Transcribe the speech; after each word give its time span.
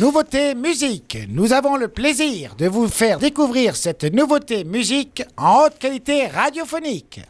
Nouveauté 0.00 0.54
musique. 0.54 1.18
Nous 1.28 1.52
avons 1.52 1.76
le 1.76 1.88
plaisir 1.88 2.54
de 2.56 2.68
vous 2.68 2.86
faire 2.86 3.18
découvrir 3.18 3.74
cette 3.74 4.04
nouveauté 4.04 4.62
musique 4.62 5.24
en 5.36 5.64
haute 5.64 5.78
qualité 5.80 6.28
radiophonique. 6.28 7.20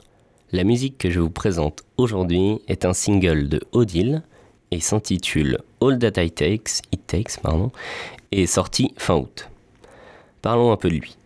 La 0.53 0.65
musique 0.65 0.99
que 0.99 1.09
je 1.09 1.19
vous 1.19 1.31
présente 1.31 1.83
aujourd'hui 1.97 2.61
est 2.69 2.85
un 2.85 2.93
single 2.93 3.49
de 3.49 3.63
Odile 3.73 4.23
et 4.71 4.81
s'intitule 4.81 5.59
All 5.81 5.99
That 5.99 6.23
I 6.23 6.31
Takes, 6.31 6.83
It 6.93 7.07
Takes 7.07 7.41
et 8.33 8.43
est 8.43 8.47
sorti 8.47 8.93
fin 8.99 9.15
août. 9.15 9.49
Parlons 10.43 10.71
un 10.71 10.77
peu 10.77 10.91
de 10.91 10.97
lui. 10.97 11.17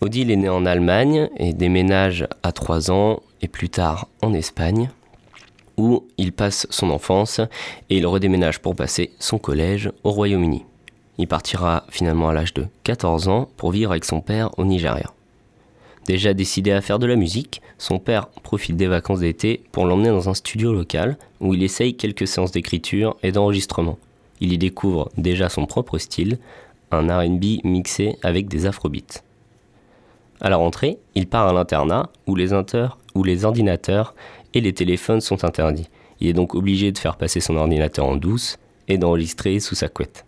Odile 0.00 0.30
est 0.30 0.36
né 0.36 0.48
en 0.48 0.64
Allemagne 0.64 1.28
et 1.36 1.52
déménage 1.52 2.26
à 2.42 2.52
3 2.52 2.90
ans 2.90 3.20
et 3.42 3.48
plus 3.48 3.68
tard 3.68 4.08
en 4.22 4.32
Espagne 4.32 4.88
où 5.76 6.06
il 6.16 6.32
passe 6.32 6.66
son 6.70 6.88
enfance 6.90 7.38
et 7.90 7.98
il 7.98 8.06
redéménage 8.06 8.60
pour 8.60 8.74
passer 8.74 9.12
son 9.18 9.38
collège 9.38 9.90
au 10.04 10.10
Royaume-Uni. 10.10 10.64
Il 11.20 11.28
partira 11.28 11.84
finalement 11.90 12.30
à 12.30 12.32
l'âge 12.32 12.54
de 12.54 12.64
14 12.84 13.28
ans 13.28 13.46
pour 13.58 13.72
vivre 13.72 13.90
avec 13.90 14.06
son 14.06 14.22
père 14.22 14.58
au 14.58 14.64
Nigeria. 14.64 15.12
Déjà 16.06 16.32
décidé 16.32 16.72
à 16.72 16.80
faire 16.80 16.98
de 16.98 17.04
la 17.04 17.14
musique, 17.14 17.60
son 17.76 17.98
père 17.98 18.28
profite 18.42 18.78
des 18.78 18.86
vacances 18.86 19.20
d'été 19.20 19.62
pour 19.70 19.84
l'emmener 19.84 20.08
dans 20.08 20.30
un 20.30 20.34
studio 20.34 20.72
local 20.72 21.18
où 21.40 21.52
il 21.52 21.62
essaye 21.62 21.94
quelques 21.94 22.26
séances 22.26 22.52
d'écriture 22.52 23.18
et 23.22 23.32
d'enregistrement. 23.32 23.98
Il 24.40 24.50
y 24.50 24.56
découvre 24.56 25.10
déjà 25.18 25.50
son 25.50 25.66
propre 25.66 25.98
style, 25.98 26.38
un 26.90 27.02
RB 27.14 27.62
mixé 27.64 28.16
avec 28.22 28.48
des 28.48 28.64
afrobeats. 28.64 29.20
À 30.40 30.48
la 30.48 30.56
rentrée, 30.56 30.96
il 31.14 31.26
part 31.26 31.48
à 31.48 31.52
l'internat 31.52 32.08
où 32.26 32.34
les, 32.34 32.54
où 33.14 33.24
les 33.24 33.44
ordinateurs 33.44 34.14
et 34.54 34.62
les 34.62 34.72
téléphones 34.72 35.20
sont 35.20 35.44
interdits. 35.44 35.90
Il 36.20 36.28
est 36.28 36.32
donc 36.32 36.54
obligé 36.54 36.92
de 36.92 36.98
faire 36.98 37.16
passer 37.16 37.40
son 37.40 37.56
ordinateur 37.56 38.06
en 38.06 38.16
douce 38.16 38.56
et 38.88 38.96
d'enregistrer 38.96 39.60
sous 39.60 39.74
sa 39.74 39.88
couette. 39.88 40.24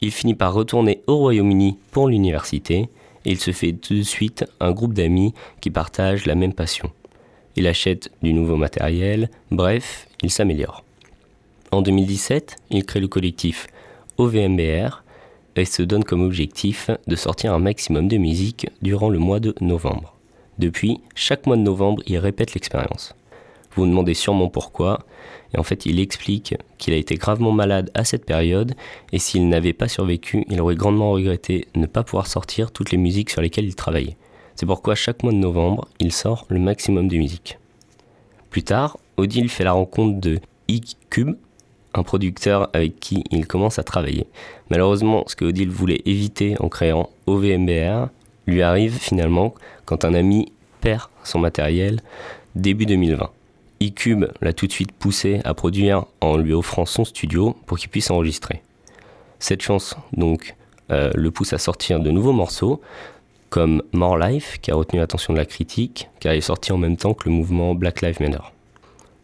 Il 0.00 0.12
finit 0.12 0.34
par 0.34 0.54
retourner 0.54 1.02
au 1.06 1.16
Royaume-Uni 1.16 1.78
pour 1.90 2.08
l'université 2.08 2.88
et 3.24 3.30
il 3.30 3.38
se 3.38 3.50
fait 3.50 3.72
tout 3.72 3.94
de 3.94 4.02
suite 4.02 4.44
un 4.60 4.72
groupe 4.72 4.94
d'amis 4.94 5.34
qui 5.60 5.70
partagent 5.70 6.26
la 6.26 6.34
même 6.34 6.54
passion. 6.54 6.90
Il 7.56 7.66
achète 7.66 8.10
du 8.22 8.32
nouveau 8.32 8.56
matériel, 8.56 9.30
bref, 9.50 10.08
il 10.22 10.30
s'améliore. 10.30 10.84
En 11.72 11.82
2017, 11.82 12.56
il 12.70 12.84
crée 12.84 13.00
le 13.00 13.08
collectif 13.08 13.66
OVMBR 14.16 15.02
et 15.58 15.64
se 15.64 15.82
donne 15.82 16.04
comme 16.04 16.22
objectif 16.22 16.90
de 17.06 17.16
sortir 17.16 17.52
un 17.52 17.58
maximum 17.58 18.08
de 18.08 18.16
musique 18.16 18.68
durant 18.80 19.08
le 19.08 19.18
mois 19.18 19.40
de 19.40 19.54
novembre. 19.60 20.14
Depuis, 20.58 21.00
chaque 21.14 21.46
mois 21.46 21.56
de 21.56 21.62
novembre, 21.62 22.02
il 22.06 22.18
répète 22.18 22.54
l'expérience. 22.54 23.14
Vous 23.78 23.84
vous 23.84 23.90
demandez 23.90 24.14
sûrement 24.14 24.48
pourquoi, 24.48 25.06
et 25.54 25.58
en 25.60 25.62
fait 25.62 25.86
il 25.86 26.00
explique 26.00 26.56
qu'il 26.78 26.94
a 26.94 26.96
été 26.96 27.14
gravement 27.14 27.52
malade 27.52 27.92
à 27.94 28.02
cette 28.02 28.24
période, 28.24 28.74
et 29.12 29.20
s'il 29.20 29.48
n'avait 29.48 29.72
pas 29.72 29.86
survécu, 29.86 30.44
il 30.50 30.60
aurait 30.60 30.74
grandement 30.74 31.12
regretté 31.12 31.68
ne 31.76 31.86
pas 31.86 32.02
pouvoir 32.02 32.26
sortir 32.26 32.72
toutes 32.72 32.90
les 32.90 32.98
musiques 32.98 33.30
sur 33.30 33.40
lesquelles 33.40 33.66
il 33.66 33.76
travaillait. 33.76 34.16
C'est 34.56 34.66
pourquoi 34.66 34.96
chaque 34.96 35.22
mois 35.22 35.30
de 35.30 35.38
novembre, 35.38 35.86
il 36.00 36.10
sort 36.10 36.44
le 36.48 36.58
maximum 36.58 37.06
de 37.06 37.18
musique. 37.18 37.60
Plus 38.50 38.64
tard, 38.64 38.98
Odile 39.16 39.48
fait 39.48 39.62
la 39.62 39.74
rencontre 39.74 40.20
de 40.20 40.40
E-Cube, 40.68 41.36
un 41.94 42.02
producteur 42.02 42.70
avec 42.72 42.98
qui 42.98 43.22
il 43.30 43.46
commence 43.46 43.78
à 43.78 43.84
travailler. 43.84 44.26
Malheureusement, 44.70 45.22
ce 45.28 45.36
que 45.36 45.44
Odile 45.44 45.70
voulait 45.70 46.02
éviter 46.04 46.56
en 46.58 46.68
créant 46.68 47.10
OVMBR 47.26 48.08
lui 48.48 48.60
arrive 48.60 48.98
finalement 48.98 49.54
quand 49.84 50.04
un 50.04 50.14
ami 50.14 50.50
perd 50.80 51.10
son 51.22 51.38
matériel 51.38 52.00
début 52.56 52.84
2020. 52.84 53.30
E-Cube 53.82 54.26
l'a 54.40 54.52
tout 54.52 54.66
de 54.66 54.72
suite 54.72 54.92
poussé 54.92 55.40
à 55.44 55.54
produire 55.54 56.04
en 56.20 56.36
lui 56.36 56.52
offrant 56.52 56.86
son 56.86 57.04
studio 57.04 57.56
pour 57.66 57.78
qu'il 57.78 57.90
puisse 57.90 58.10
enregistrer. 58.10 58.62
Cette 59.38 59.62
chance 59.62 59.96
donc 60.12 60.56
euh, 60.90 61.10
le 61.14 61.30
pousse 61.30 61.52
à 61.52 61.58
sortir 61.58 62.00
de 62.00 62.10
nouveaux 62.10 62.32
morceaux 62.32 62.80
comme 63.50 63.82
More 63.92 64.18
Life 64.18 64.58
qui 64.60 64.70
a 64.70 64.74
retenu 64.74 64.98
l'attention 64.98 65.32
de 65.32 65.38
la 65.38 65.46
critique 65.46 66.08
car 66.20 66.34
il 66.34 66.38
est 66.38 66.42
sorti 66.42 66.72
en 66.72 66.78
même 66.78 66.96
temps 66.96 67.14
que 67.14 67.28
le 67.28 67.34
mouvement 67.34 67.74
Black 67.74 68.02
Lives 68.02 68.20
Matter. 68.20 68.42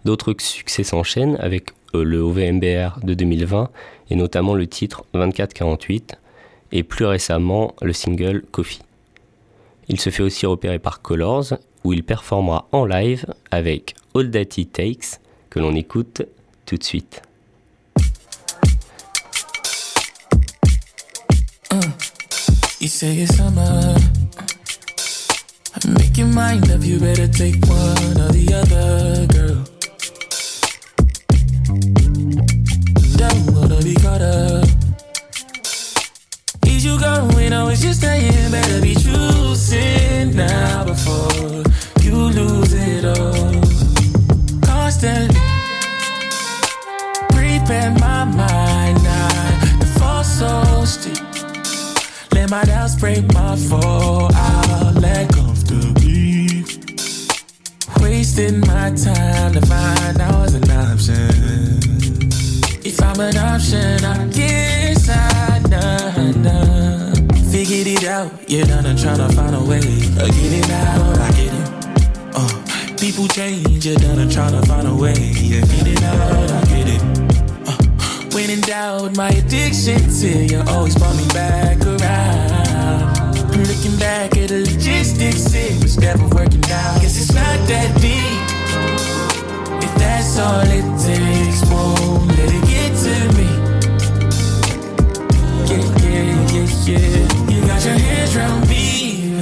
D'autres 0.05 0.35
succès 0.39 0.85
s'enchaînent 0.85 1.37
avec 1.41 1.71
euh, 1.95 2.05
le 2.05 2.19
OVMBR 2.21 3.01
de 3.05 3.15
2020 3.15 3.71
et 4.11 4.17
notamment 4.17 4.55
le 4.55 4.67
titre 4.67 5.05
2448 5.15 6.17
et 6.73 6.83
plus 6.83 7.07
récemment 7.07 7.75
le 7.83 7.93
single 7.93 8.43
Coffee. 8.51 8.83
Il 9.89 10.01
se 10.01 10.11
fait 10.11 10.23
aussi 10.23 10.47
repérer 10.47 10.79
par 10.79 11.03
Colors, 11.03 11.55
où 11.85 11.93
il 11.93 12.03
performera 12.03 12.67
en 12.73 12.87
live 12.87 13.27
avec 13.51 13.95
All 14.15 14.31
That 14.31 14.59
It 14.59 14.73
Takes, 14.73 15.21
que 15.51 15.61
l'on 15.61 15.75
écoute 15.75 16.23
tout 16.67 16.77
de 16.77 16.83
suite. 16.83 17.23
Uh, 21.71 21.81
you 22.81 22.89
say 22.89 23.19
it's 23.19 23.37
summer. 23.37 23.95
Make 25.87 26.17
your 26.17 26.29
mind 26.29 26.71
up, 26.71 26.83
you 26.83 26.99
better 26.99 27.29
take 27.29 27.57
one 27.67 28.19
or 28.19 28.33
the 28.33 28.55
other, 28.55 29.27
girl. 29.27 29.65
Don't 33.17 33.55
wanna 33.55 33.83
be 33.83 33.95
caught 33.95 34.23
up. 34.23 34.65
Is 36.67 36.85
you 36.85 36.99
going 36.99 37.53
or 37.53 37.71
is 37.73 37.85
you 37.85 37.93
staying? 37.93 38.51
Better 38.51 38.81
be 38.81 38.95
prepare 47.65 47.91
my 47.93 48.25
mind 48.25 49.03
now 49.03 49.61
to 49.81 49.87
fall 49.99 50.23
so 50.23 50.85
steep. 50.85 51.25
Let 52.33 52.51
my 52.51 52.63
doubts 52.65 52.97
break 52.97 53.25
my 53.33 53.57
fall. 53.57 54.29
I'll 54.35 54.93
let 54.95 55.33
comfortably. 55.33 56.65
Wasting 58.01 58.61
my 58.61 58.91
time 58.91 59.53
to 59.55 59.63
find 59.63 60.21
out 60.21 60.45
as 60.45 60.55
an 60.55 60.71
option. 60.71 61.81
If 62.85 63.01
I'm 63.03 63.21
an 63.21 63.37
option, 63.37 64.05
I 64.05 64.27
guess 64.29 65.09
I 65.09 65.59
know. 65.71 67.13
Figured 67.51 67.87
it 67.87 68.05
out, 68.05 68.31
you're 68.51 68.67
done 68.67 68.85
and 68.85 68.99
trying 68.99 69.19
to 69.19 69.29
find 69.35 69.55
a 69.55 69.65
way. 69.65 69.79
I 69.79 70.29
get 70.29 70.53
it 70.61 70.71
out, 70.71 71.19
I 71.19 71.31
get 71.31 71.55
it. 71.55 71.69
Uh, 72.35 72.97
people 72.99 73.27
change, 73.29 73.87
you're 73.87 73.97
done 73.97 74.19
and 74.19 74.31
trying 74.31 74.61
to 74.61 74.67
find 74.67 74.87
a 74.87 74.95
way. 74.95 75.15
You 75.15 75.61
get 75.63 75.87
it 75.87 76.03
out, 76.03 76.51
I 76.51 76.64
doubt, 78.61 79.17
my 79.17 79.29
addiction 79.31 79.99
to 80.21 80.29
you 80.45 80.63
always 80.69 80.95
brought 80.97 81.17
me 81.17 81.27
back 81.29 81.79
around. 81.85 83.49
Looking 83.57 83.97
back 83.99 84.37
at 84.37 84.49
the 84.49 84.61
logistics, 84.61 85.55
it 85.55 85.83
was 85.83 85.99
never 85.99 86.27
working 86.29 86.63
out. 86.71 87.01
Guess 87.01 87.17
it's 87.17 87.33
not 87.33 87.59
that 87.69 87.91
deep. 88.01 88.43
If 89.83 89.95
that's 89.97 90.39
all 90.39 90.61
it 90.61 90.85
takes, 91.03 91.63
won't 91.71 92.29
let 92.37 92.51
it 92.53 92.65
get 92.69 92.93
to 93.05 93.15
me. 93.37 93.49
Yeah, 95.71 95.83
yeah, 96.03 96.23
yeah, 96.53 96.69
yeah. 96.87 97.51
You 97.51 97.61
got 97.67 97.85
your 97.85 97.99
hands 97.99 98.37
around 98.37 98.69
me, 98.69 99.41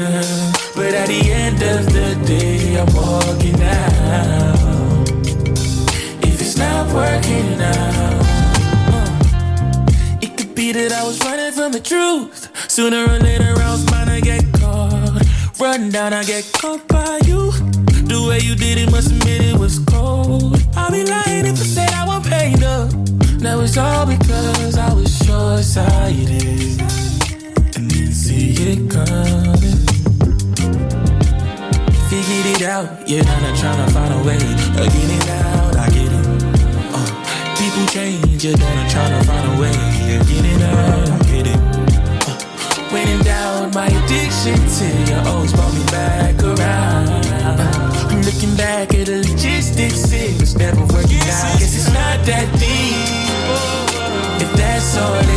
but 0.75 0.95
at 0.95 1.09
the 1.09 1.23
end 1.31 1.63
of 1.63 1.87
the 1.93 2.15
day, 2.27 2.79
I'm 2.81 2.87
walking 2.95 3.42
truth. 11.93 12.49
Sooner 12.71 13.05
or 13.05 13.19
later, 13.19 13.53
I 13.59 13.71
was 13.73 13.85
bound 13.91 14.09
to 14.09 14.21
get 14.23 14.43
caught. 14.55 15.21
Run 15.61 15.91
down, 15.91 16.15
I 16.15 16.25
get 16.25 16.51
caught 16.55 16.89
by 16.89 17.21
you. 17.29 17.53
The 18.11 18.19
way 18.29 18.39
you 18.41 18.55
did 18.55 18.79
it 18.79 18.91
must 18.91 19.11
admit 19.13 19.43
it 19.43 19.59
was 19.59 19.79
cold. 19.93 20.57
I'll 20.75 20.91
be 20.91 21.05
lying 21.05 21.45
if 21.45 21.61
I 21.61 21.67
said 21.77 21.91
I 21.91 22.07
won't 22.07 22.25
pay 22.25 22.55
up. 22.65 22.89
That 23.45 23.57
was 23.59 23.77
all 23.77 24.07
because 24.07 24.79
I 24.79 24.91
was 24.95 25.11
short 25.25 25.65
sighted 25.65 26.81
and 27.77 27.91
didn't 27.93 28.17
see 28.25 28.57
it 28.71 28.81
coming. 28.89 29.77
Figured 32.09 32.47
it 32.55 32.63
out, 32.63 32.87
you're 33.07 33.25
not 33.25 33.55
trying 33.61 33.81
to 33.85 33.93
find 33.93 34.13
a 34.15 34.21
way. 34.27 34.41
I 34.81 34.85
get 34.95 35.11
it 35.19 35.29
out, 35.29 35.77
I 35.77 35.87
get 35.97 36.13
it. 36.19 36.27
Uh, 36.97 37.11
people 37.61 37.87
change, 37.93 38.43
you're 38.45 38.57
done 38.57 38.89
trying 38.89 39.13
to 39.13 39.27
find 39.29 39.45
a 39.53 39.61
way. 39.61 39.77
I 39.77 40.25
get 40.31 40.45
it 40.53 40.63
out, 40.63 41.09
I 41.11 41.19
get 41.31 41.47
it. 41.49 41.72
When 42.93 43.09
in 43.09 43.21
doubt, 43.25 43.75
my 43.75 43.87
addiction 43.87 44.59
to 44.77 44.87
you 45.09 45.17
always 45.31 45.53
brought 45.53 45.73
me 45.73 45.85
back 45.87 46.37
around. 46.43 47.25
Looking 48.25 48.55
back 48.55 48.93
at 48.93 49.07
the 49.07 49.25
logistics, 49.27 50.13
it 50.13 50.39
was 50.39 50.55
never 50.57 50.81
working 50.93 51.21
out. 51.21 51.59
Guess 51.59 51.75
it's 51.75 51.89
not 51.89 52.21
that 52.27 52.47
deep. 52.61 54.43
If 54.45 54.53
that's 54.59 54.97
all 54.99 55.32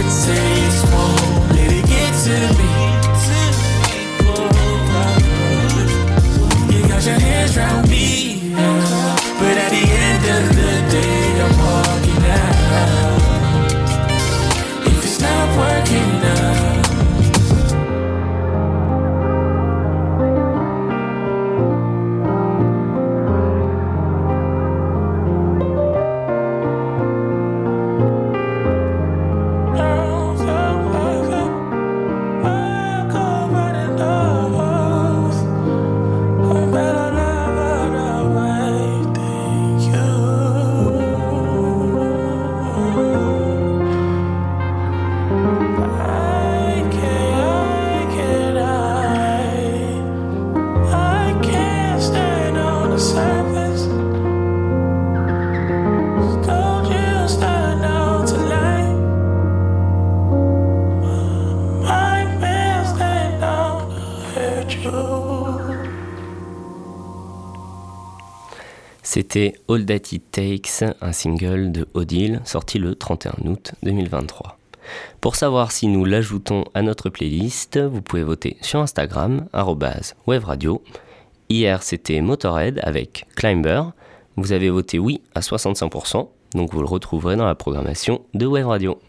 C'était 69.16 69.54
All 69.70 69.86
That 69.86 70.12
It 70.12 70.30
Takes, 70.30 70.84
un 71.00 71.14
single 71.14 71.72
de 71.72 71.88
Odile 71.94 72.42
sorti 72.44 72.80
le 72.80 72.96
31 72.96 73.50
août 73.50 73.72
2023. 73.82 74.58
Pour 75.22 75.38
savoir 75.38 75.72
si 75.72 75.88
nous 75.88 76.04
l'ajoutons 76.04 76.66
à 76.74 76.82
notre 76.82 77.10
playlist, 77.10 77.80
vous 77.80 78.02
pouvez 78.02 78.24
voter 78.24 78.58
sur 78.60 78.82
Instagram, 78.82 79.48
waveradio. 80.28 80.84
Hier, 81.48 81.82
c'était 81.82 82.20
Motorhead 82.20 82.82
avec 82.84 83.26
Climber. 83.38 83.84
Vous 84.36 84.52
avez 84.52 84.70
voté 84.70 85.00
oui 85.00 85.22
à 85.34 85.40
65%, 85.40 86.28
donc 86.54 86.74
vous 86.74 86.82
le 86.82 86.88
retrouverez 86.88 87.38
dans 87.38 87.46
la 87.46 87.56
programmation 87.56 88.20
de 88.34 88.46
Wave 88.46 88.68
Radio. 88.68 89.00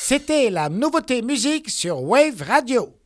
C'était 0.00 0.50
la 0.50 0.70
nouveauté 0.70 1.22
musique 1.22 1.70
sur 1.70 2.02
Wave 2.02 2.42
Radio. 2.42 2.97